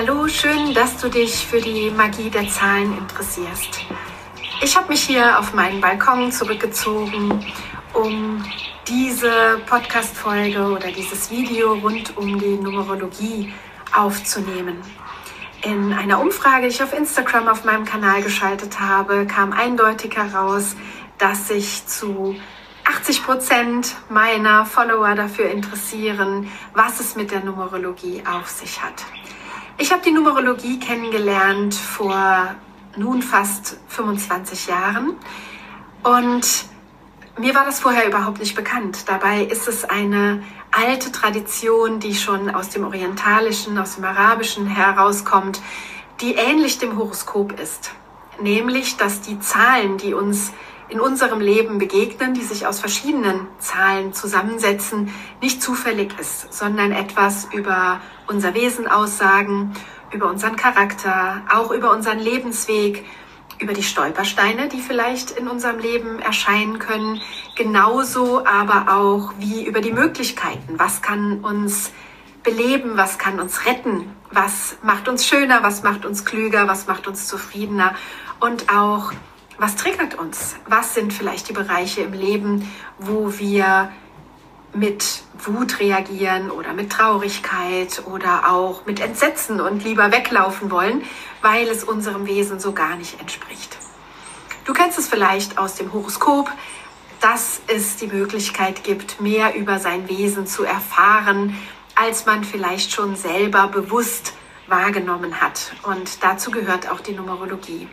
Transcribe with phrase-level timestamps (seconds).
[0.00, 3.80] Hallo, schön, dass du dich für die Magie der Zahlen interessierst.
[4.62, 7.44] Ich habe mich hier auf meinen Balkon zurückgezogen,
[7.94, 8.44] um
[8.86, 13.52] diese Podcast-Folge oder dieses Video rund um die Numerologie
[13.92, 14.76] aufzunehmen.
[15.64, 20.76] In einer Umfrage, die ich auf Instagram auf meinem Kanal geschaltet habe, kam eindeutig heraus,
[21.18, 22.36] dass sich zu
[22.84, 29.04] 80 Prozent meiner Follower dafür interessieren, was es mit der Numerologie auf sich hat.
[29.80, 32.56] Ich habe die Numerologie kennengelernt vor
[32.96, 35.14] nun fast 25 Jahren
[36.02, 36.64] und
[37.38, 39.08] mir war das vorher überhaupt nicht bekannt.
[39.08, 45.62] Dabei ist es eine alte Tradition, die schon aus dem Orientalischen, aus dem Arabischen herauskommt,
[46.20, 47.92] die ähnlich dem Horoskop ist.
[48.40, 50.52] Nämlich, dass die Zahlen, die uns
[50.88, 57.48] in unserem Leben begegnen, die sich aus verschiedenen Zahlen zusammensetzen, nicht zufällig ist, sondern etwas
[57.52, 59.74] über unser Wesen aussagen,
[60.12, 63.04] über unseren Charakter, auch über unseren Lebensweg,
[63.58, 67.20] über die Stolpersteine, die vielleicht in unserem Leben erscheinen können,
[67.56, 70.78] genauso aber auch wie über die Möglichkeiten.
[70.78, 71.92] Was kann uns
[72.42, 77.06] beleben, was kann uns retten, was macht uns schöner, was macht uns klüger, was macht
[77.08, 77.94] uns zufriedener
[78.40, 79.12] und auch
[79.58, 80.56] was triggert uns?
[80.66, 83.90] Was sind vielleicht die Bereiche im Leben, wo wir
[84.72, 91.02] mit Wut reagieren oder mit Traurigkeit oder auch mit Entsetzen und lieber weglaufen wollen,
[91.42, 93.76] weil es unserem Wesen so gar nicht entspricht.
[94.64, 96.50] Du kennst es vielleicht aus dem Horoskop,
[97.20, 101.56] dass es die Möglichkeit gibt, mehr über sein Wesen zu erfahren,
[101.94, 104.34] als man vielleicht schon selber bewusst
[104.68, 105.72] wahrgenommen hat.
[105.82, 107.88] Und dazu gehört auch die Numerologie.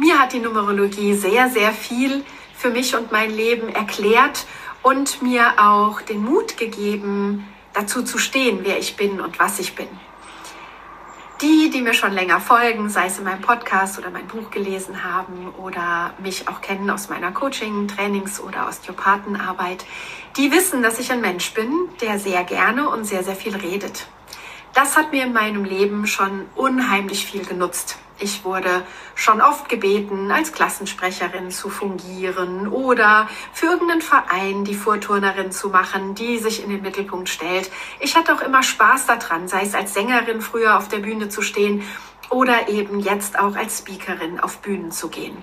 [0.00, 2.24] Mir hat die Numerologie sehr, sehr viel
[2.54, 4.46] für mich und mein Leben erklärt
[4.82, 9.74] und mir auch den Mut gegeben, dazu zu stehen, wer ich bin und was ich
[9.74, 9.88] bin.
[11.42, 15.04] Die, die mir schon länger folgen, sei es in meinem Podcast oder mein Buch gelesen
[15.04, 19.84] haben oder mich auch kennen aus meiner Coaching, Trainings oder Osteopathenarbeit,
[20.38, 24.06] die wissen, dass ich ein Mensch bin, der sehr gerne und sehr, sehr viel redet.
[24.74, 27.98] Das hat mir in meinem Leben schon unheimlich viel genutzt.
[28.22, 28.82] Ich wurde
[29.14, 36.14] schon oft gebeten, als Klassensprecherin zu fungieren oder für irgendeinen Verein die Vorturnerin zu machen,
[36.14, 37.70] die sich in den Mittelpunkt stellt.
[37.98, 41.40] Ich hatte auch immer Spaß daran, sei es als Sängerin früher auf der Bühne zu
[41.40, 41.82] stehen
[42.28, 45.42] oder eben jetzt auch als Speakerin auf Bühnen zu gehen.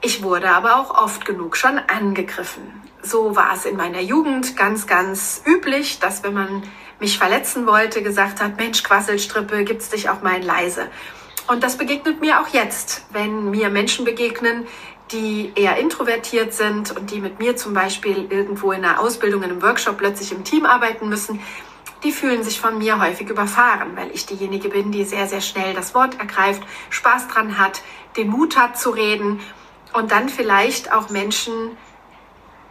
[0.00, 2.82] Ich wurde aber auch oft genug schon angegriffen.
[3.02, 6.62] So war es in meiner Jugend ganz, ganz üblich, dass wenn man
[7.00, 10.88] mich verletzen wollte, gesagt hat, Mensch, Quasselstrippe, gibt's dich auch mal in leise.
[11.46, 14.66] Und das begegnet mir auch jetzt, wenn mir Menschen begegnen,
[15.10, 19.50] die eher introvertiert sind und die mit mir zum Beispiel irgendwo in einer Ausbildung, in
[19.50, 21.40] einem Workshop plötzlich im Team arbeiten müssen,
[22.04, 25.74] die fühlen sich von mir häufig überfahren, weil ich diejenige bin, die sehr, sehr schnell
[25.74, 27.82] das Wort ergreift, Spaß dran hat,
[28.16, 29.40] den Mut hat zu reden
[29.92, 31.76] und dann vielleicht auch Menschen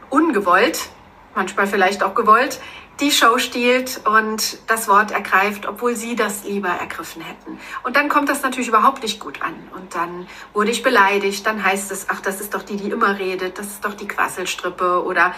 [0.09, 0.89] ungewollt,
[1.35, 2.59] manchmal vielleicht auch gewollt,
[2.99, 7.59] die Show stiehlt und das Wort ergreift, obwohl sie das lieber ergriffen hätten.
[7.83, 9.55] Und dann kommt das natürlich überhaupt nicht gut an.
[9.75, 11.45] Und dann wurde ich beleidigt.
[11.45, 13.57] Dann heißt es, ach, das ist doch die, die immer redet.
[13.57, 15.03] Das ist doch die Quasselstrippe.
[15.05, 15.33] Oder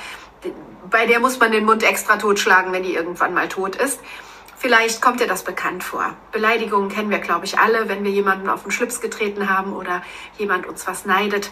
[0.90, 4.00] bei der muss man den Mund extra totschlagen, wenn die irgendwann mal tot ist.
[4.57, 6.16] Vielleicht kommt dir das bekannt vor.
[6.31, 10.04] Beleidigungen kennen wir, glaube ich, alle, wenn wir jemanden auf den Schlips getreten haben oder
[10.38, 11.52] jemand uns was neidet.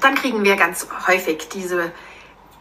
[0.00, 1.92] Dann kriegen wir ganz häufig diese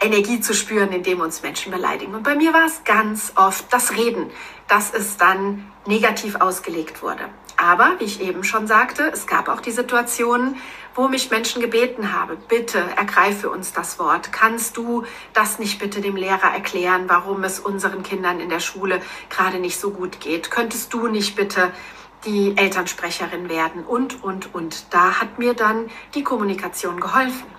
[0.01, 2.15] Energie zu spüren, indem uns Menschen beleidigen.
[2.15, 4.29] Und bei mir war es ganz oft das Reden,
[4.67, 7.25] dass es dann negativ ausgelegt wurde.
[7.57, 10.55] Aber, wie ich eben schon sagte, es gab auch die Situationen,
[10.95, 14.31] wo mich Menschen gebeten haben, bitte ergreife uns das Wort.
[14.31, 15.03] Kannst du
[15.33, 19.77] das nicht bitte dem Lehrer erklären, warum es unseren Kindern in der Schule gerade nicht
[19.77, 20.49] so gut geht?
[20.51, 21.73] Könntest du nicht bitte
[22.25, 23.83] die Elternsprecherin werden?
[23.83, 24.93] Und, und, und.
[24.93, 27.58] Da hat mir dann die Kommunikation geholfen.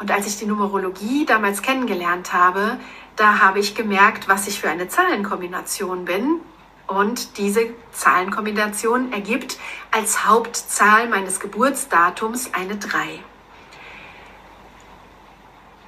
[0.00, 2.78] Und als ich die Numerologie damals kennengelernt habe,
[3.16, 6.40] da habe ich gemerkt, was ich für eine Zahlenkombination bin.
[6.86, 9.58] Und diese Zahlenkombination ergibt
[9.90, 13.20] als Hauptzahl meines Geburtsdatums eine 3.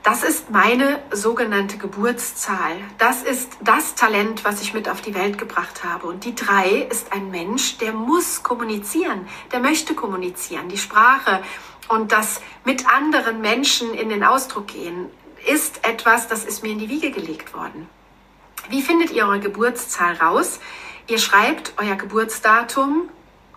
[0.03, 2.79] Das ist meine sogenannte Geburtszahl.
[2.99, 6.07] Das ist das Talent, was ich mit auf die Welt gebracht habe.
[6.07, 10.69] Und die drei ist ein Mensch, der muss kommunizieren, der möchte kommunizieren.
[10.69, 11.43] Die Sprache
[11.91, 15.11] und das mit anderen Menschen in den Ausdruck gehen
[15.47, 17.89] ist etwas, das ist mir in die Wiege gelegt worden.
[18.69, 20.61] Wie findet ihr eure Geburtszahl raus?
[21.09, 23.09] Ihr schreibt euer Geburtsdatum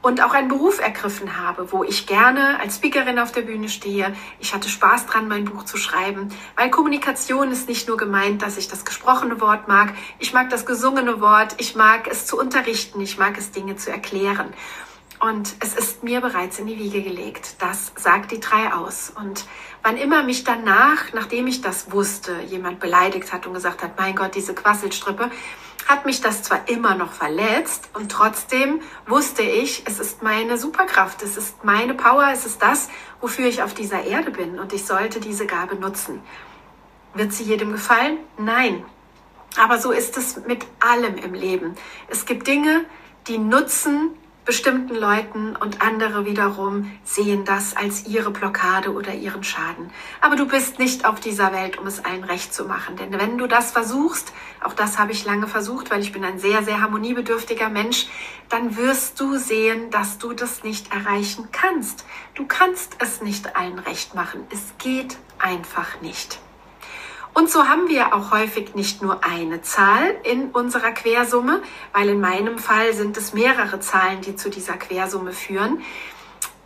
[0.00, 4.16] Und auch einen Beruf ergriffen habe, wo ich gerne als Speakerin auf der Bühne stehe.
[4.40, 8.56] Ich hatte Spaß dran, mein Buch zu schreiben, weil Kommunikation ist nicht nur gemeint, dass
[8.56, 9.94] ich das gesprochene Wort mag.
[10.18, 11.54] Ich mag das gesungene Wort.
[11.58, 13.00] Ich mag es zu unterrichten.
[13.00, 14.52] Ich mag es, Dinge zu erklären.
[15.22, 17.54] Und es ist mir bereits in die Wiege gelegt.
[17.60, 19.12] Das sagt die drei aus.
[19.14, 19.44] Und
[19.84, 24.16] wann immer mich danach, nachdem ich das wusste, jemand beleidigt hat und gesagt hat, mein
[24.16, 25.30] Gott, diese Quasselstrippe,
[25.86, 31.22] hat mich das zwar immer noch verletzt und trotzdem wusste ich, es ist meine Superkraft,
[31.22, 32.88] es ist meine Power, es ist das,
[33.20, 36.20] wofür ich auf dieser Erde bin und ich sollte diese Gabe nutzen.
[37.14, 38.18] Wird sie jedem gefallen?
[38.38, 38.84] Nein.
[39.56, 41.74] Aber so ist es mit allem im Leben.
[42.08, 42.84] Es gibt Dinge,
[43.28, 49.90] die nutzen bestimmten Leuten und andere wiederum sehen das als ihre Blockade oder ihren Schaden.
[50.20, 52.96] Aber du bist nicht auf dieser Welt, um es allen recht zu machen.
[52.96, 56.38] Denn wenn du das versuchst, auch das habe ich lange versucht, weil ich bin ein
[56.38, 58.08] sehr, sehr harmoniebedürftiger Mensch,
[58.48, 62.04] dann wirst du sehen, dass du das nicht erreichen kannst.
[62.34, 64.44] Du kannst es nicht allen recht machen.
[64.50, 66.40] Es geht einfach nicht.
[67.34, 71.62] Und so haben wir auch häufig nicht nur eine Zahl in unserer Quersumme,
[71.92, 75.82] weil in meinem Fall sind es mehrere Zahlen, die zu dieser Quersumme führen.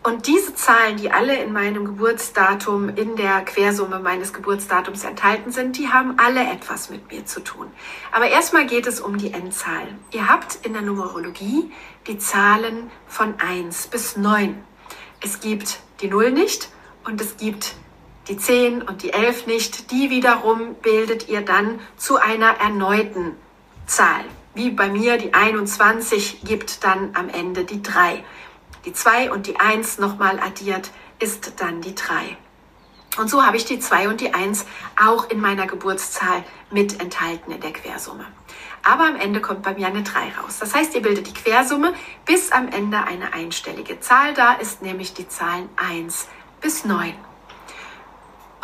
[0.02, 5.78] Und diese Zahlen, die alle in meinem Geburtsdatum, in der Quersumme meines Geburtsdatums enthalten sind,
[5.78, 7.66] die haben alle etwas mit mir zu tun.
[8.12, 9.88] Aber erstmal geht es um die Endzahl.
[10.12, 11.72] Ihr habt in der Numerologie
[12.06, 14.62] die Zahlen von 1 bis 9.
[15.20, 16.68] Es gibt die 0 nicht
[17.04, 17.74] und es gibt
[18.28, 23.36] die 10 und die 11 nicht, die wiederum bildet ihr dann zu einer erneuten
[23.86, 24.24] Zahl.
[24.54, 28.24] Wie bei mir die 21 gibt dann am Ende die 3.
[28.84, 32.36] Die 2 und die 1 nochmal addiert ist dann die 3.
[33.18, 34.66] Und so habe ich die 2 und die 1
[35.02, 38.26] auch in meiner Geburtszahl mit enthalten in der Quersumme.
[38.82, 40.58] Aber am Ende kommt bei mir eine 3 raus.
[40.60, 41.94] Das heißt, ihr bildet die Quersumme,
[42.24, 46.28] bis am Ende eine einstellige Zahl da ist, nämlich die Zahlen 1
[46.60, 47.14] bis 9.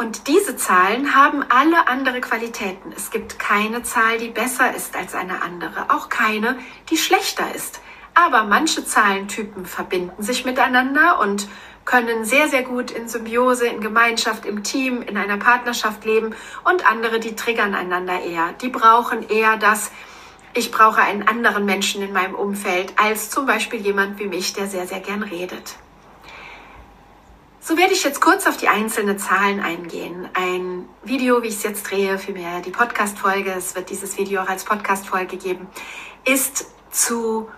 [0.02, 2.92] Und diese Zahlen haben alle andere Qualitäten.
[2.96, 6.58] Es gibt keine Zahl, die besser ist als eine andere, auch keine,
[6.90, 7.80] die schlechter ist.
[8.12, 11.46] Aber manche Zahlentypen verbinden sich miteinander und
[11.84, 16.34] können sehr, sehr gut in Symbiose, in Gemeinschaft, im Team, in einer Partnerschaft leben
[16.64, 18.54] und andere, die triggern einander eher.
[18.60, 19.92] Die brauchen eher das,
[20.52, 24.66] ich brauche einen anderen Menschen in meinem Umfeld als zum Beispiel jemand wie mich, der
[24.66, 25.76] sehr, sehr gern redet.
[27.64, 30.28] So werde ich jetzt kurz auf die einzelnen Zahlen eingehen.
[30.34, 34.48] Ein Video, wie ich es jetzt drehe, vielmehr die Podcast-Folge, es wird dieses Video auch
[34.48, 35.68] als Podcast-Folge geben,
[36.24, 37.48] ist zu,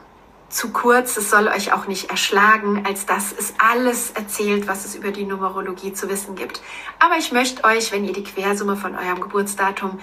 [0.51, 1.17] zu kurz.
[1.17, 5.25] Es soll euch auch nicht erschlagen, als dass es alles erzählt, was es über die
[5.25, 6.61] Numerologie zu wissen gibt.
[6.99, 10.01] Aber ich möchte euch, wenn ihr die Quersumme von eurem Geburtsdatum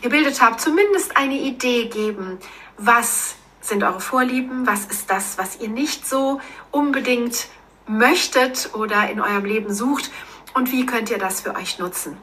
[0.00, 2.38] gebildet habt, zumindest eine Idee geben,
[2.78, 7.48] was sind eure Vorlieben, was ist das, was ihr nicht so unbedingt
[7.86, 10.10] möchtet oder in eurem Leben sucht
[10.54, 12.16] und wie könnt ihr das für euch nutzen.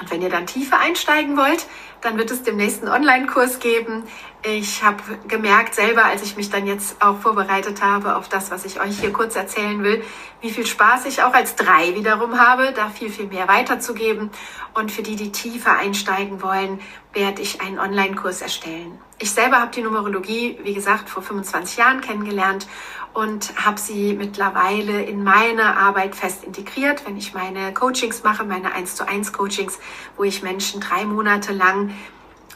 [0.00, 1.66] Und wenn ihr dann tiefer einsteigen wollt,
[2.00, 4.02] dann wird es dem nächsten Online-Kurs geben.
[4.42, 8.64] Ich habe gemerkt selber, als ich mich dann jetzt auch vorbereitet habe auf das, was
[8.64, 10.02] ich euch hier kurz erzählen will,
[10.40, 14.30] wie viel Spaß ich auch als drei wiederum habe, da viel, viel mehr weiterzugeben.
[14.74, 16.80] Und für die, die tiefer einsteigen wollen,
[17.12, 18.98] werde ich einen Online-Kurs erstellen.
[19.20, 22.66] Ich selber habe die Numerologie, wie gesagt, vor 25 Jahren kennengelernt
[23.14, 28.72] und habe sie mittlerweile in meine Arbeit fest integriert, wenn ich meine Coachings mache, meine
[28.72, 29.78] 1 zu 1 Coachings,
[30.16, 31.94] wo ich Menschen drei Monate lang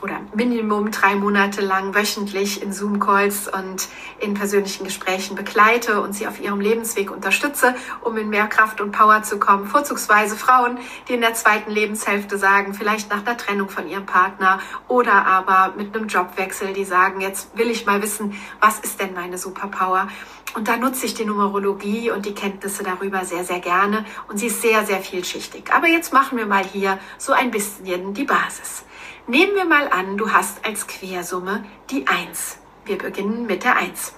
[0.02, 3.88] oder Minimum drei Monate lang wöchentlich in Zoom-Calls und
[4.20, 8.92] in persönlichen Gesprächen begleite und sie auf ihrem Lebensweg unterstütze, um in mehr Kraft und
[8.92, 9.66] Power zu kommen.
[9.66, 14.60] Vorzugsweise Frauen, die in der zweiten Lebenshälfte sagen, vielleicht nach der Trennung von ihrem Partner
[14.86, 19.14] oder aber mit einem Jobwechsel, die sagen, jetzt will ich mal wissen, was ist denn
[19.14, 20.08] meine Superpower?
[20.54, 24.04] Und da nutze ich die Numerologie und die Kenntnisse darüber sehr, sehr gerne.
[24.28, 25.72] Und sie ist sehr, sehr vielschichtig.
[25.72, 28.84] Aber jetzt machen wir mal hier so ein bisschen die Basis.
[29.26, 32.58] Nehmen wir mal an, du hast als Quersumme die 1.
[32.86, 34.14] Wir beginnen mit der 1.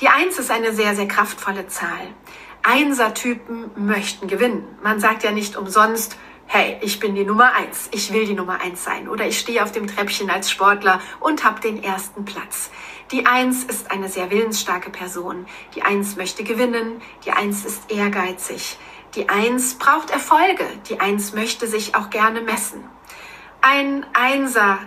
[0.00, 2.06] Die 1 ist eine sehr, sehr kraftvolle Zahl.
[2.62, 4.64] Einser-Typen möchten gewinnen.
[4.82, 8.60] Man sagt ja nicht umsonst, hey, ich bin die Nummer 1, ich will die Nummer
[8.60, 12.70] 1 sein oder ich stehe auf dem Treppchen als Sportler und habe den ersten Platz.
[13.12, 15.46] Die Eins ist eine sehr willensstarke Person.
[15.74, 17.02] Die Eins möchte gewinnen.
[17.24, 18.78] Die Eins ist ehrgeizig.
[19.16, 20.64] Die Eins braucht Erfolge.
[20.88, 22.84] Die Eins möchte sich auch gerne messen.
[23.62, 24.78] Ein Einser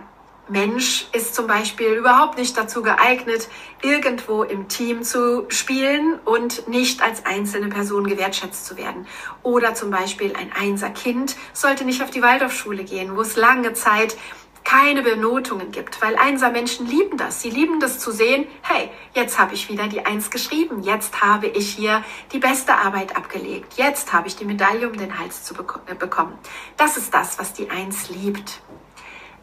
[0.50, 3.48] Mensch ist zum Beispiel überhaupt nicht dazu geeignet,
[3.82, 9.08] irgendwo im Team zu spielen und nicht als einzelne Person gewertschätzt zu werden.
[9.42, 14.18] Oder zum Beispiel ein Einser-Kind sollte nicht auf die Waldorfschule gehen, wo es lange Zeit
[14.64, 17.42] keine Benotungen gibt, weil Einser-Menschen lieben das.
[17.42, 21.48] Sie lieben das zu sehen, hey, jetzt habe ich wieder die Eins geschrieben, jetzt habe
[21.48, 25.54] ich hier die beste Arbeit abgelegt, jetzt habe ich die Medaille um den Hals zu
[25.54, 26.38] bek äh, bekommen.
[26.78, 28.62] Das ist das, was die Eins liebt.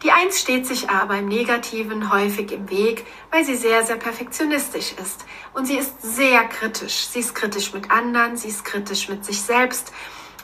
[0.02, 4.94] Die Eins steht sich aber im Negativen häufig im Weg, weil sie sehr, sehr perfektionistisch
[4.94, 5.26] ist.
[5.52, 7.06] Und sie ist sehr kritisch.
[7.08, 9.92] Sie ist kritisch mit anderen, sie ist kritisch mit sich selbst.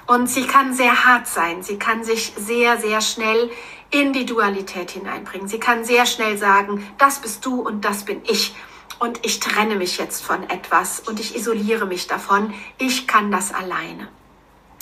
[0.07, 1.63] Und sie kann sehr hart sein.
[1.63, 3.51] Sie kann sich sehr, sehr schnell
[3.91, 5.49] in die Dualität hineinbringen.
[5.49, 8.55] Sie kann sehr schnell sagen, das bist du und das bin ich.
[8.99, 12.55] Und ich trenne mich jetzt von etwas und ich isoliere mich davon.
[12.79, 14.09] Ich kann das alleine.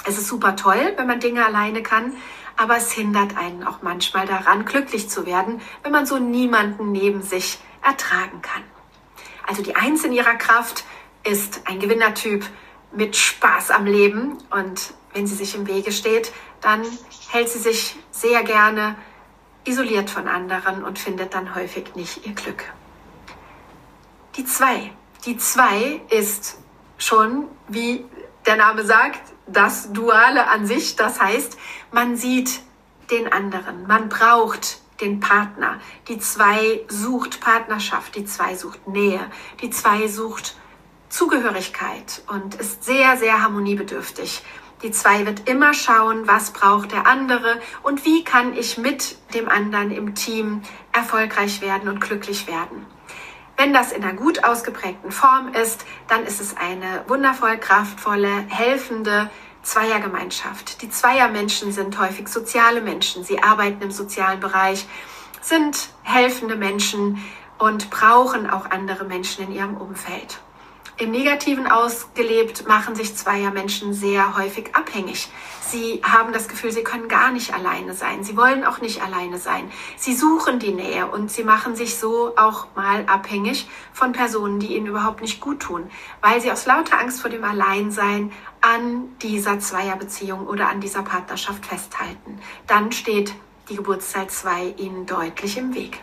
[0.05, 2.13] Es ist super toll, wenn man Dinge alleine kann,
[2.57, 7.23] aber es hindert einen auch manchmal daran, glücklich zu werden, wenn man so niemanden neben
[7.23, 8.63] sich ertragen kann.
[9.47, 10.85] Also die Eins in ihrer Kraft
[11.25, 12.45] ist ein Gewinnertyp
[12.93, 16.85] mit Spaß am Leben und wenn sie sich im Wege steht, dann
[17.31, 18.97] hält sie sich sehr gerne
[19.65, 22.65] isoliert von anderen und findet dann häufig nicht ihr Glück.
[24.37, 24.93] Die zwei.
[25.25, 26.59] Die zwei ist
[26.99, 28.05] schon, wie
[28.47, 30.97] der Name sagt, das Duale an sich.
[30.97, 31.57] Das heißt,
[31.93, 32.61] man sieht
[33.11, 35.81] den anderen, man braucht den Partner.
[36.09, 39.21] Die zwei sucht Partnerschaft, die zwei sucht Nähe,
[39.61, 40.57] die zwei sucht
[41.09, 44.43] Zugehörigkeit und ist sehr, sehr harmoniebedürftig.
[44.85, 49.49] Die zwei wird immer schauen, was braucht der andere und wie kann ich mit dem
[49.49, 50.61] anderen im Team
[50.93, 52.85] erfolgreich werden und glücklich werden.
[53.57, 59.31] Wenn das in einer gut ausgeprägten Form ist, dann ist es eine wundervoll kraftvolle, helfende
[59.63, 60.83] Zweiergemeinschaft.
[60.83, 63.25] Die Zweiermenschen sind häufig soziale Menschen.
[63.25, 64.87] Sie arbeiten im sozialen Bereich,
[65.41, 67.25] sind helfende Menschen
[67.57, 70.44] und brauchen auch andere Menschen in ihrem Umfeld.
[70.97, 75.29] Im Negativen ausgelebt machen sich zweier Menschen sehr häufig abhängig.
[75.61, 78.23] Sie haben das Gefühl, sie können gar nicht alleine sein.
[78.23, 79.73] Sie wollen auch nicht alleine sein.
[79.97, 84.77] Sie suchen die Nähe und sie machen sich so auch mal abhängig von Personen, die
[84.77, 89.59] ihnen überhaupt nicht gut tun, weil sie aus lauter Angst vor dem Alleinsein an dieser
[89.59, 92.39] Zweierbeziehung oder an dieser Partnerschaft festhalten.
[92.69, 93.35] Dann steht
[93.69, 95.99] die Geburtszeit 2 ihnen deutlich im Weg.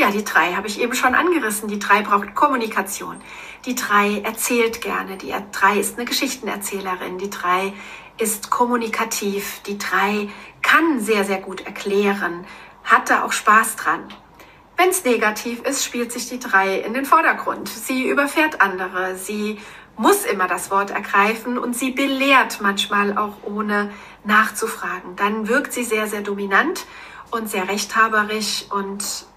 [0.00, 1.68] Ja, die drei habe ich eben schon angerissen.
[1.68, 3.20] Die drei braucht Kommunikation.
[3.66, 5.18] Die drei erzählt gerne.
[5.18, 7.18] Die drei ist eine Geschichtenerzählerin.
[7.18, 7.74] Die drei
[8.16, 9.60] ist kommunikativ.
[9.66, 10.30] Die drei
[10.62, 12.46] kann sehr, sehr gut erklären.
[12.82, 14.08] Hat da auch Spaß dran.
[14.78, 17.68] Wenn es negativ ist, spielt sich die drei in den Vordergrund.
[17.68, 19.16] Sie überfährt andere.
[19.16, 19.58] Sie
[19.98, 23.90] muss immer das Wort ergreifen und sie belehrt manchmal auch ohne
[24.24, 25.14] nachzufragen.
[25.16, 26.86] Dann wirkt sie sehr, sehr dominant
[27.30, 29.28] und sehr rechthaberisch und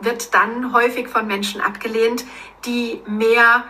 [0.00, 2.24] wird dann häufig von Menschen abgelehnt,
[2.64, 3.64] die mehr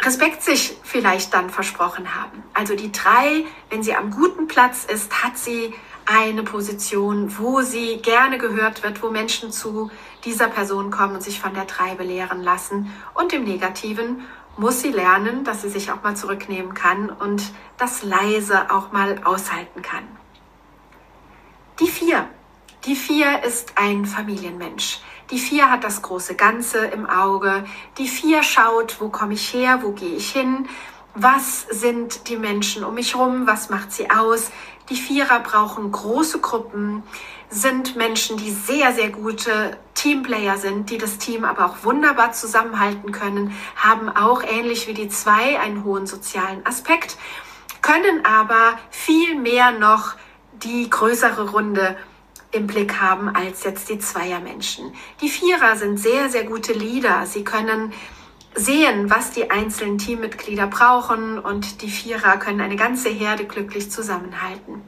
[0.00, 2.42] Respekt sich vielleicht dann versprochen haben.
[2.54, 7.98] Also die drei, wenn sie am guten Platz ist, hat sie eine Position, wo sie
[7.98, 9.90] gerne gehört wird, wo Menschen zu
[10.24, 12.92] dieser Person kommen und sich von der drei belehren lassen.
[13.14, 14.22] Und im Negativen
[14.56, 17.42] muss sie lernen, dass sie sich auch mal zurücknehmen kann und
[17.78, 20.04] das leise auch mal aushalten kann.
[21.80, 22.28] Die vier
[22.84, 25.00] die Vier ist ein Familienmensch.
[25.30, 27.64] Die Vier hat das große Ganze im Auge.
[27.98, 30.68] Die Vier schaut, wo komme ich her, wo gehe ich hin,
[31.14, 34.50] was sind die Menschen um mich herum, was macht sie aus.
[34.88, 37.04] Die Vierer brauchen große Gruppen,
[37.48, 43.12] sind Menschen, die sehr, sehr gute Teamplayer sind, die das Team aber auch wunderbar zusammenhalten
[43.12, 47.16] können, haben auch ähnlich wie die zwei einen hohen sozialen Aspekt,
[47.80, 50.14] können aber viel mehr noch
[50.52, 51.96] die größere Runde
[52.52, 54.92] im Blick haben als jetzt die Zweiermenschen.
[55.20, 57.26] Die Vierer sind sehr, sehr gute Leader.
[57.26, 57.92] Sie können
[58.54, 64.82] sehen, was die einzelnen Teammitglieder brauchen und die Vierer können eine ganze Herde glücklich zusammenhalten.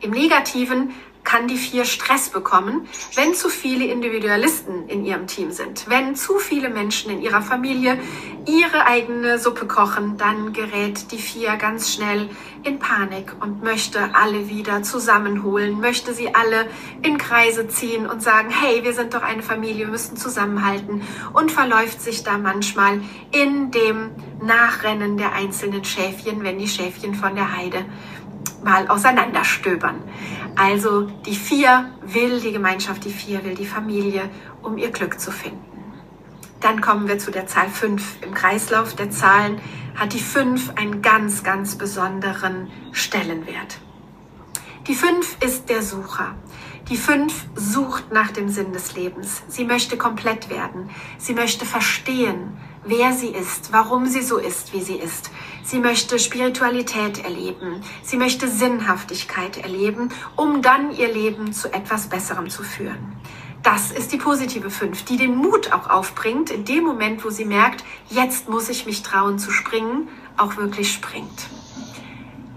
[0.00, 0.92] Im Negativen
[1.30, 5.88] kann die vier Stress bekommen, wenn zu viele Individualisten in ihrem Team sind.
[5.88, 7.98] Wenn zu viele Menschen in ihrer Familie
[8.46, 12.28] ihre eigene Suppe kochen, dann gerät die vier ganz schnell
[12.64, 16.66] in Panik und möchte alle wieder zusammenholen, möchte sie alle
[17.02, 21.52] in Kreise ziehen und sagen, hey, wir sind doch eine Familie, wir müssen zusammenhalten und
[21.52, 24.10] verläuft sich da manchmal in dem
[24.42, 27.84] Nachrennen der einzelnen Schäfchen, wenn die Schäfchen von der Heide
[28.64, 29.96] mal auseinanderstöbern.
[30.56, 34.28] Also die vier will die Gemeinschaft, die vier will die Familie,
[34.62, 35.70] um ihr Glück zu finden.
[36.60, 38.22] Dann kommen wir zu der Zahl 5.
[38.22, 39.60] Im Kreislauf der Zahlen
[39.96, 43.78] hat die 5 einen ganz, ganz besonderen Stellenwert.
[44.86, 46.34] Die 5 ist der Sucher.
[46.90, 49.42] Die 5 sucht nach dem Sinn des Lebens.
[49.48, 50.90] Sie möchte komplett werden.
[51.18, 55.30] Sie möchte verstehen, wer sie ist, warum sie so ist, wie sie ist.
[55.70, 57.80] Sie möchte Spiritualität erleben.
[58.02, 63.12] Sie möchte Sinnhaftigkeit erleben, um dann ihr Leben zu etwas Besserem zu führen.
[63.62, 67.44] Das ist die positive 5, die den Mut auch aufbringt, in dem Moment, wo sie
[67.44, 71.46] merkt, jetzt muss ich mich trauen zu springen, auch wirklich springt.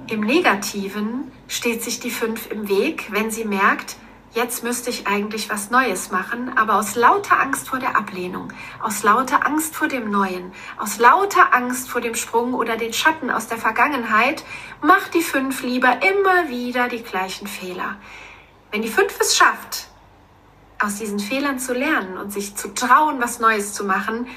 [0.10, 3.96] Im Negativen steht sich die 5 im Weg, wenn sie merkt,
[4.34, 9.04] jetzt müsste ich eigentlich was Neues machen, aber aus lauter Angst vor der Ablehnung, aus
[9.04, 13.48] lauter Angst vor dem Neuen, aus lauter Angst vor dem Sprung oder den Schatten aus
[13.48, 14.44] der Vergangenheit,
[14.82, 17.98] macht die 5 lieber immer wieder die gleichen Fehler.
[18.72, 19.88] Wenn die 5 es schafft,
[20.80, 24.28] aus diesen Fehlern zu lernen und sich zu trauen, was Neues zu machen,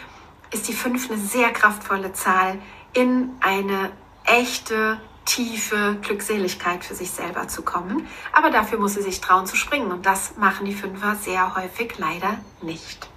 [0.53, 2.59] ist die 5 eine sehr kraftvolle Zahl
[2.93, 3.91] in eine
[4.25, 8.07] echte, tiefe Glückseligkeit für sich selber zu kommen.
[8.33, 11.99] Aber dafür muss sie sich trauen zu springen und das machen die Fünfer sehr häufig
[11.99, 13.09] leider nicht.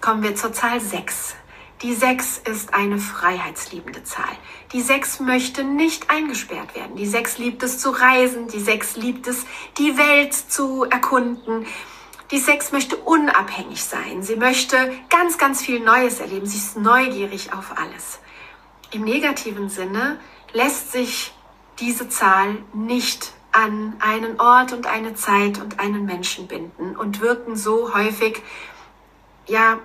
[0.00, 1.36] Kommen wir zur Zahl 6.
[1.82, 4.36] Die 6 ist eine freiheitsliebende Zahl.
[4.72, 6.96] Die 6 möchte nicht eingesperrt werden.
[6.96, 8.48] Die 6 liebt es zu reisen.
[8.48, 9.44] Die 6 liebt es,
[9.78, 11.66] die Welt zu erkunden.
[12.30, 14.22] Die Sex möchte unabhängig sein.
[14.22, 16.46] Sie möchte ganz, ganz viel Neues erleben.
[16.46, 18.20] Sie ist neugierig auf alles.
[18.92, 20.20] Im negativen Sinne
[20.52, 21.32] lässt sich
[21.78, 27.56] diese Zahl nicht an einen Ort und eine Zeit und einen Menschen binden und wirken
[27.56, 28.42] so häufig,
[29.46, 29.78] ja,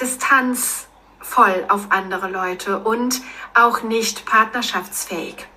[0.00, 3.20] distanzvoll auf andere Leute und
[3.54, 5.49] auch nicht partnerschaftsfähig.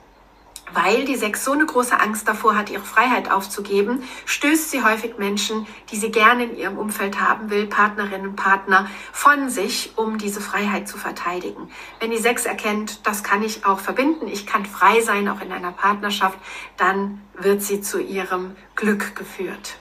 [0.74, 5.18] Weil die Sechs so eine große Angst davor hat, ihre Freiheit aufzugeben, stößt sie häufig
[5.18, 10.18] Menschen, die sie gerne in ihrem Umfeld haben will, Partnerinnen und Partner, von sich, um
[10.18, 11.70] diese Freiheit zu verteidigen.
[12.00, 15.52] Wenn die Sechs erkennt, das kann ich auch verbinden, ich kann frei sein, auch in
[15.52, 16.40] einer Partnerschaft,
[16.78, 19.78] dann wird sie zu ihrem Glück geführt.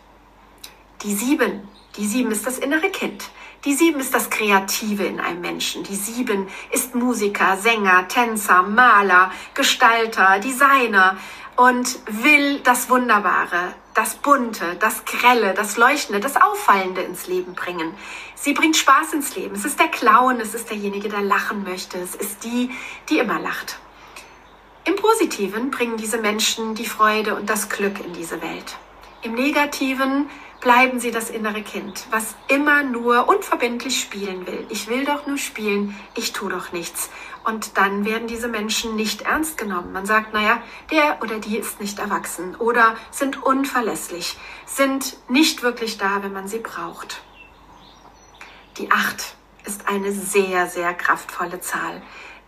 [1.02, 3.30] Die Sieben, die Sieben ist das innere Kind.
[3.64, 5.84] Die Sieben ist das Kreative in einem Menschen.
[5.84, 11.16] Die Sieben ist Musiker, Sänger, Tänzer, Maler, Gestalter, Designer
[11.54, 17.94] und will das Wunderbare, das Bunte, das Grelle, das Leuchtende, das Auffallende ins Leben bringen.
[18.34, 19.54] Sie bringt Spaß ins Leben.
[19.54, 21.98] Es ist der Clown, es ist derjenige, der lachen möchte.
[21.98, 22.72] Es ist die,
[23.10, 23.78] die immer lacht.
[24.84, 28.76] Im Positiven bringen diese Menschen die Freude und das Glück in diese Welt.
[29.22, 30.28] Im Negativen
[30.62, 34.64] bleiben Sie das innere Kind, was immer nur unverbindlich spielen will.
[34.70, 37.10] Ich will doch nur spielen, ich tue doch nichts.
[37.44, 39.92] Und dann werden diese Menschen nicht ernst genommen.
[39.92, 45.98] Man sagt, naja, der oder die ist nicht erwachsen oder sind unverlässlich, sind nicht wirklich
[45.98, 47.20] da, wenn man sie braucht.
[48.78, 52.00] Die Acht ist eine sehr, sehr kraftvolle Zahl.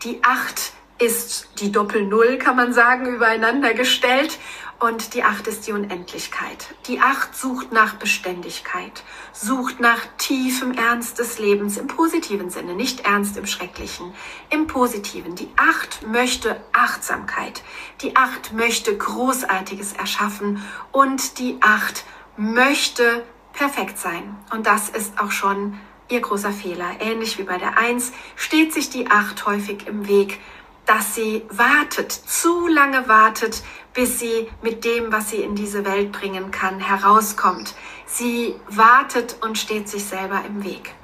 [0.04, 4.38] Die Acht ist die Doppel-Null, kann man sagen, übereinander gestellt
[4.80, 6.74] und die Acht ist die Unendlichkeit.
[6.86, 13.00] Die Acht sucht nach Beständigkeit, sucht nach tiefem Ernst des Lebens im positiven Sinne, nicht
[13.00, 14.12] Ernst im Schrecklichen,
[14.50, 15.34] im positiven.
[15.34, 17.62] Die Acht möchte Achtsamkeit.
[18.02, 22.04] Die Acht möchte Großartiges erschaffen und die Acht
[22.36, 24.36] möchte perfekt sein.
[24.50, 25.78] Und das ist auch schon
[26.10, 26.96] ihr großer Fehler.
[27.00, 30.40] Ähnlich wie bei der Eins steht sich die Acht häufig im Weg
[30.86, 33.62] dass sie wartet, zu lange wartet,
[33.94, 37.74] bis sie mit dem, was sie in diese Welt bringen kann, herauskommt.
[38.06, 40.94] Sie wartet und steht sich selber im Weg.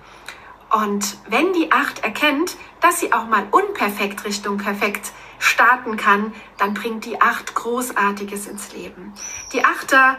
[0.71, 6.75] Und wenn die Acht erkennt, dass sie auch mal unperfekt Richtung perfekt starten kann, dann
[6.75, 9.13] bringt die Acht Großartiges ins Leben.
[9.53, 10.17] Die Achter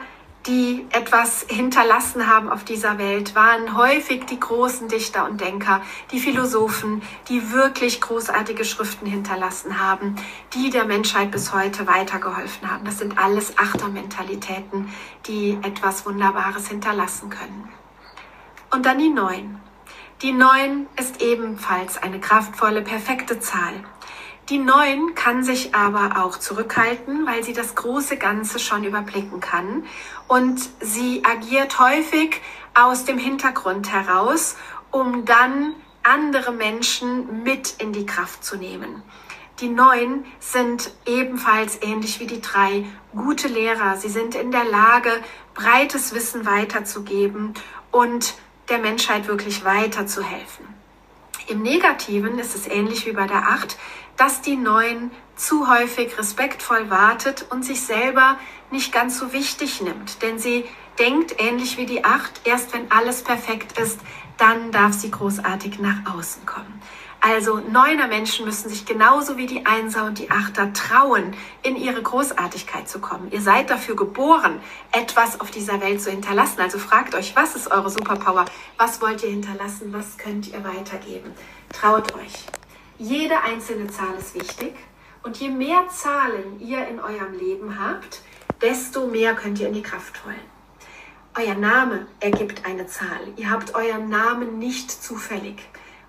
[0.48, 6.20] die etwas hinterlassen haben auf dieser Welt, waren häufig die großen Dichter und Denker, die
[6.20, 10.16] Philosophen, die wirklich großartige Schriften hinterlassen haben,
[10.54, 12.86] die der Menschheit bis heute weitergeholfen haben.
[12.86, 14.92] Das sind alles Achtermentalitäten,
[15.28, 17.70] die etwas Wunderbares hinterlassen können.
[18.72, 19.60] Und dann die Neun.
[20.22, 23.74] Die Neun ist ebenfalls eine kraftvolle, perfekte Zahl.
[24.50, 29.86] Die Neun kann sich aber auch zurückhalten, weil sie das große Ganze schon überblicken kann
[30.28, 32.42] und sie agiert häufig
[32.74, 34.58] aus dem Hintergrund heraus,
[34.90, 35.74] um dann
[36.04, 39.04] andere Menschen mit in die Kraft zu nehmen.
[39.62, 42.84] Die Neun sind ebenfalls ähnlich wie die drei
[43.16, 43.96] gute Lehrer.
[43.96, 45.12] Sie sind in der Lage,
[45.54, 47.54] breites Wissen weiterzugeben
[47.92, 48.34] und
[48.70, 50.66] der Menschheit wirklich weiterzuhelfen.
[51.48, 53.78] Im Negativen ist es ähnlich wie bei der Acht,
[54.18, 58.38] dass die Neun zu häufig respektvoll wartet und sich selber
[58.70, 60.22] nicht ganz so wichtig nimmt.
[60.22, 60.66] Denn sie
[61.00, 64.00] denkt ähnlich wie die Acht, erst wenn alles perfekt ist,
[64.38, 66.82] dann darf sie großartig nach außen kommen.
[67.24, 72.02] Also neuner Menschen müssen sich genauso wie die Einser und die Achter trauen, in ihre
[72.02, 73.32] Großartigkeit zu kommen.
[73.32, 74.60] Ihr seid dafür geboren,
[74.92, 76.62] etwas auf dieser Welt zu hinterlassen.
[76.62, 78.46] Also fragt euch, was ist eure Superpower?
[78.78, 79.94] Was wollt ihr hinterlassen?
[79.94, 81.32] Was könnt ihr weitergeben?
[81.72, 82.48] Traut euch.
[83.02, 84.76] Jede einzelne Zahl ist wichtig.
[85.24, 88.22] Und je mehr Zahlen ihr in eurem Leben habt,
[88.62, 90.36] desto mehr könnt ihr in die Kraft holen.
[91.36, 93.34] Euer Name ergibt eine Zahl.
[93.38, 95.64] Ihr habt euren Namen nicht zufällig.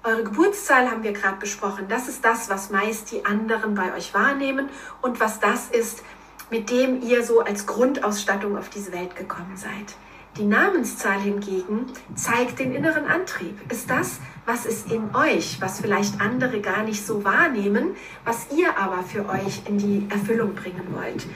[0.05, 1.87] Eure Geburtszahl haben wir gerade besprochen.
[1.89, 4.69] Das ist das, was meist die anderen bei euch wahrnehmen
[5.01, 6.03] und was das ist,
[6.51, 9.97] mit dem ihr so als Grundausstattung auf diese Welt gekommen seid.
[10.39, 13.71] Die Namenszahl hingegen zeigt den inneren Antrieb.
[13.71, 18.79] Ist das, was ist in euch, was vielleicht andere gar nicht so wahrnehmen, was ihr
[18.79, 21.27] aber für euch in die Erfüllung bringen wollt.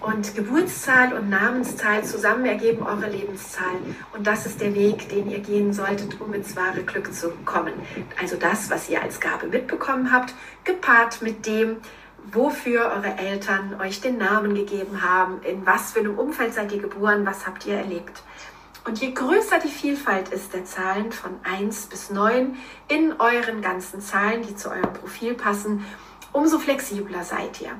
[0.00, 3.76] Und Geburtszahl und Namenszahl zusammen ergeben eure Lebenszahl.
[4.16, 7.74] Und das ist der Weg, den ihr gehen solltet, um ins wahre Glück zu kommen.
[8.18, 10.34] Also das, was ihr als Gabe mitbekommen habt,
[10.64, 11.76] gepaart mit dem,
[12.32, 16.80] wofür eure Eltern euch den Namen gegeben haben, in was für einem Umfeld seid ihr
[16.80, 18.22] geboren, was habt ihr erlebt.
[18.88, 22.56] Und je größer die Vielfalt ist der Zahlen von 1 bis 9
[22.88, 25.84] in euren ganzen Zahlen, die zu eurem Profil passen,
[26.32, 27.72] umso flexibler seid ihr.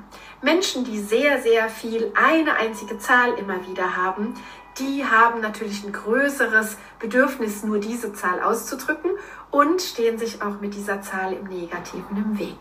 [0.43, 4.35] Menschen, die sehr, sehr viel eine einzige Zahl immer wieder haben,
[4.77, 9.09] die haben natürlich ein größeres Bedürfnis, nur diese Zahl auszudrücken
[9.49, 12.59] und stehen sich auch mit dieser Zahl im Negativen im Weg.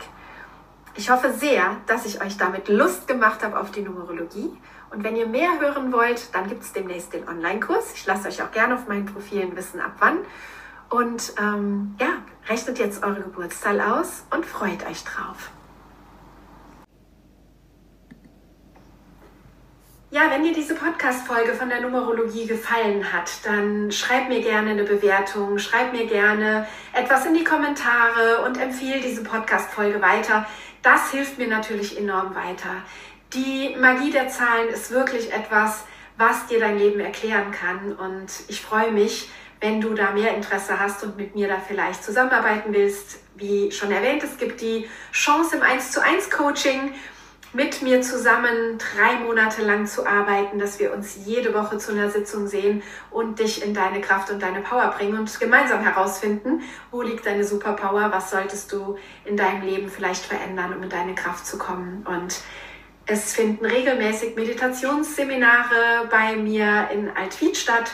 [0.95, 4.51] Ich hoffe sehr, dass ich euch damit Lust gemacht habe auf die Numerologie.
[4.91, 7.93] Und wenn ihr mehr hören wollt, dann gibt es demnächst den Online-Kurs.
[7.95, 10.19] Ich lasse euch auch gerne auf meinen Profilen wissen, ab wann.
[10.91, 15.51] Und ähm, ja, rechnet jetzt eure Geburtszahl aus und freut euch drauf.
[20.11, 24.85] Ja, wenn dir diese Podcast-Folge von der Numerologie gefallen hat, dann schreib mir gerne eine
[24.85, 30.47] Bewertung, schreib mir gerne etwas in die Kommentare und empfehle diese Podcast-Folge weiter.
[30.81, 32.71] Das hilft mir natürlich enorm weiter.
[33.35, 35.85] Die Magie der Zahlen ist wirklich etwas,
[36.17, 39.29] was dir dein Leben erklären kann und ich freue mich,
[39.61, 43.19] wenn du da mehr Interesse hast und mit mir da vielleicht zusammenarbeiten willst.
[43.35, 46.95] Wie schon erwähnt, es gibt die Chance im 1 zu 1 Coaching
[47.53, 52.11] mit mir zusammen drei Monate lang zu arbeiten, dass wir uns jede Woche zu einer
[52.11, 57.03] Sitzung sehen und dich in deine Kraft und deine Power bringen und gemeinsam herausfinden, wo
[57.03, 61.47] liegt deine Superpower, was solltest du in deinem Leben vielleicht verändern, um in deine Kraft
[61.47, 62.07] zu kommen.
[62.07, 62.41] Und
[63.09, 67.91] es finden regelmäßig Meditationsseminare bei mir in Altwied statt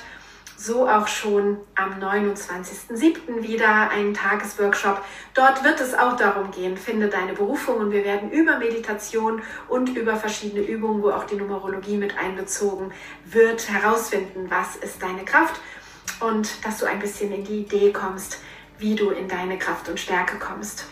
[0.57, 3.42] so auch schon am 29.07.
[3.42, 5.05] wieder ein Tagesworkshop.
[5.35, 9.90] Dort wird es auch darum gehen, finde deine Berufung und wir werden über Meditation und
[9.90, 12.92] über verschiedene Übungen, wo auch die Numerologie mit einbezogen
[13.27, 15.61] wird, herausfinden, was ist deine Kraft
[16.20, 18.38] und dass du ein bisschen in die Idee kommst,
[18.79, 20.87] wie du in deine Kraft und Stärke kommst.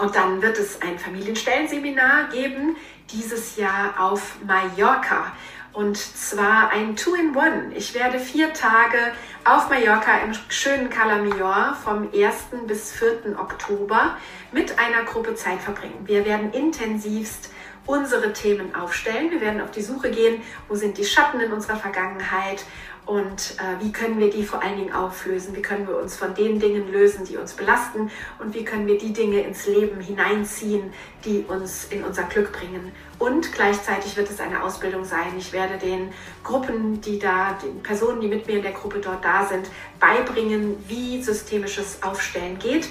[0.00, 2.76] Und dann wird es ein Familienstellenseminar geben,
[3.12, 5.32] dieses Jahr auf Mallorca.
[5.72, 7.72] Und zwar ein Two-in-One.
[7.76, 8.98] Ich werde vier Tage
[9.44, 12.66] auf Mallorca im schönen Calamior vom 1.
[12.66, 13.38] bis 4.
[13.38, 14.16] Oktober
[14.50, 16.00] mit einer Gruppe Zeit verbringen.
[16.06, 17.50] Wir werden intensivst
[17.90, 19.30] unsere Themen aufstellen.
[19.30, 22.64] Wir werden auf die Suche gehen, wo sind die Schatten in unserer Vergangenheit
[23.10, 25.56] und äh, wie können wir die vor allen Dingen auflösen?
[25.56, 28.98] Wie können wir uns von den Dingen lösen, die uns belasten und wie können wir
[28.98, 30.92] die Dinge ins Leben hineinziehen,
[31.24, 32.92] die uns in unser Glück bringen?
[33.18, 35.32] Und gleichzeitig wird es eine Ausbildung sein.
[35.36, 36.12] Ich werde den
[36.44, 40.76] Gruppen, die da, den Personen, die mit mir in der Gruppe dort da sind, beibringen,
[40.86, 42.88] wie systemisches Aufstellen geht,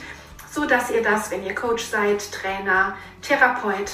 [0.52, 3.94] so dass ihr das, wenn ihr Coach seid, Trainer, Therapeut,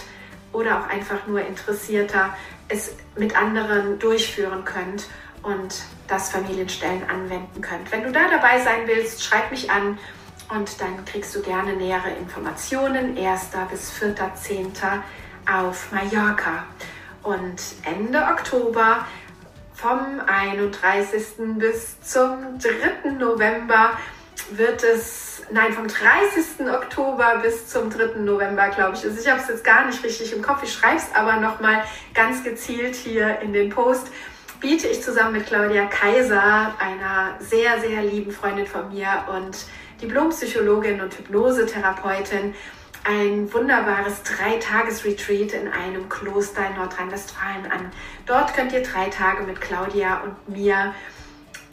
[0.56, 2.36] oder auch einfach nur Interessierter
[2.68, 5.08] es mit anderen durchführen könnt
[5.44, 7.91] und das Familienstellen anwenden könnt.
[7.91, 10.00] Wenn du da dabei sein willst, schreib mich an
[10.50, 13.18] und dann kriegst du gerne nähere Informationen.
[13.18, 13.50] 1.
[13.70, 15.02] bis 4.10.
[15.52, 16.65] auf Mallorca.
[17.24, 19.06] Und Ende Oktober
[19.74, 21.58] vom 31.
[21.58, 23.12] bis zum 3.
[23.12, 23.91] November
[24.52, 26.67] wird es nein, vom 30.
[26.69, 28.19] Oktober bis zum 3.
[28.19, 29.03] November, glaube ich.
[29.03, 30.63] Also ich habe es jetzt gar nicht richtig im Kopf.
[30.63, 34.08] Ich schreibe es aber nochmal ganz gezielt hier in den Post.
[34.60, 39.58] Biete ich zusammen mit Claudia Kaiser, einer sehr, sehr lieben Freundin von mir und
[40.01, 42.55] Diplompsychologin und Hypnosetherapeutin,
[43.03, 47.91] ein wunderbares Drei-Tages-Retreat in einem Kloster in Nordrhein-Westfalen an.
[48.25, 50.93] Dort könnt ihr drei Tage mit Claudia und mir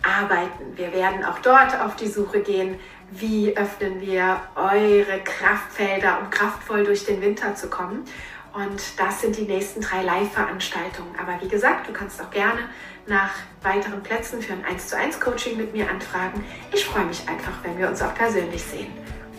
[0.03, 0.77] arbeiten.
[0.77, 2.79] Wir werden auch dort auf die Suche gehen,
[3.15, 8.05] wie öffnen wir eure Kraftfelder, um kraftvoll durch den Winter zu kommen.
[8.53, 11.15] Und das sind die nächsten drei Live-Veranstaltungen.
[11.19, 12.61] Aber wie gesagt, du kannst auch gerne
[13.07, 13.31] nach
[13.63, 16.45] weiteren Plätzen für ein 1 zu 1 Coaching mit mir anfragen.
[16.73, 18.93] Ich freue mich einfach, wenn wir uns auch persönlich sehen.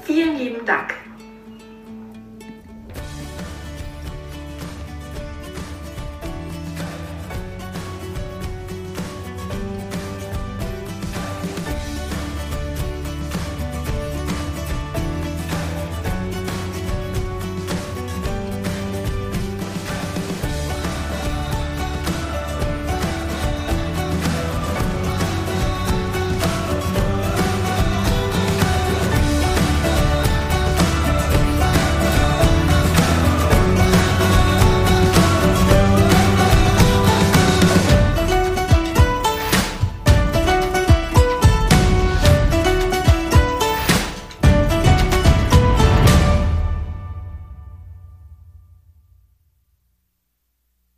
[0.03, 0.95] Vielen lieben Dank.